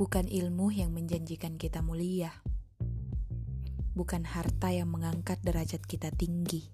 [0.00, 2.32] Bukan ilmu yang menjanjikan kita mulia.
[3.92, 6.72] Bukan harta yang mengangkat derajat kita tinggi.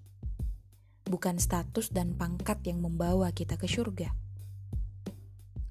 [1.03, 4.15] Bukan status dan pangkat yang membawa kita ke surga.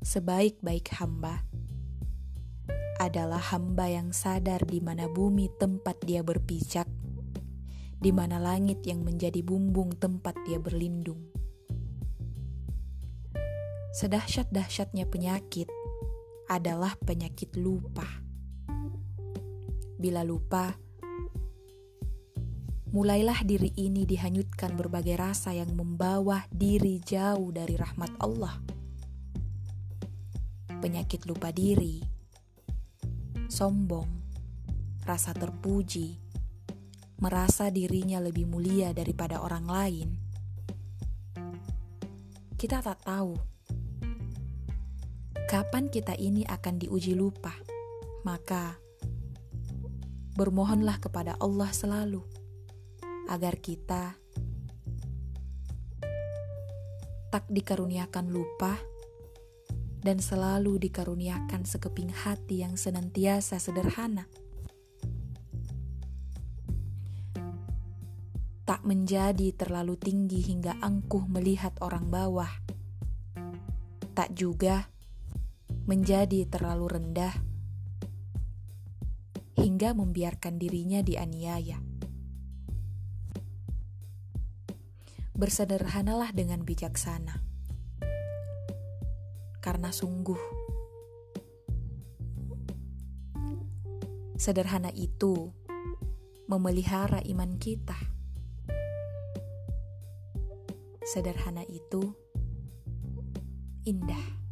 [0.04, 1.48] Sebaik-baik hamba
[3.00, 6.84] adalah hamba yang sadar di mana bumi tempat dia berpijak,
[7.96, 11.24] di mana langit yang menjadi bumbung tempat dia berlindung.
[13.96, 15.72] Sedahsyat-dahsyatnya penyakit
[16.46, 18.06] adalah penyakit lupa.
[19.98, 20.74] Bila lupa,
[22.94, 28.54] mulailah diri ini dihanyutkan berbagai rasa yang membawa diri jauh dari rahmat Allah.
[30.78, 31.98] Penyakit lupa diri,
[33.50, 34.06] sombong,
[35.02, 36.20] rasa terpuji,
[37.18, 40.08] merasa dirinya lebih mulia daripada orang lain.
[42.56, 43.55] Kita tak tahu
[45.56, 47.56] kapan kita ini akan diuji lupa,
[48.28, 48.76] maka
[50.36, 52.20] bermohonlah kepada Allah selalu
[53.32, 54.20] agar kita
[57.32, 58.76] tak dikaruniakan lupa
[60.04, 64.28] dan selalu dikaruniakan sekeping hati yang senantiasa sederhana.
[68.68, 72.52] Tak menjadi terlalu tinggi hingga angkuh melihat orang bawah.
[74.12, 74.92] Tak juga
[75.86, 77.34] menjadi terlalu rendah
[79.54, 81.78] hingga membiarkan dirinya dianiaya.
[85.36, 87.38] Bersederhanalah dengan bijaksana,
[89.60, 90.40] karena sungguh
[94.40, 95.52] sederhana itu
[96.48, 97.96] memelihara iman kita.
[101.04, 102.16] Sederhana itu
[103.84, 104.45] indah.